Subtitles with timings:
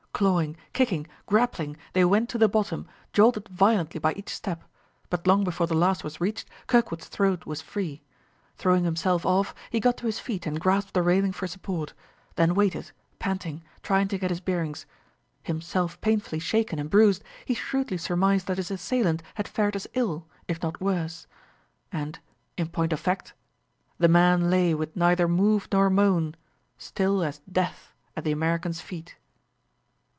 [0.21, 4.63] Clawing, kicking, grappling, they went to the bottom, jolted violently by each step;
[5.09, 8.03] but long before the last was reached, Kirkwood's throat was free.
[8.55, 11.95] Throwing himself off, he got to his feet and grasped the railing for support;
[12.35, 14.85] then waited, panting, trying to get his bearings.
[15.41, 20.27] Himself painfully shaken and bruised, he shrewdly surmised that his assailant had fared as ill,
[20.47, 21.25] if not worse.
[21.91, 22.19] And,
[22.57, 23.33] in point of fact,
[23.97, 26.35] the man lay with neither move nor moan,
[26.77, 29.15] still as death at the American's feet.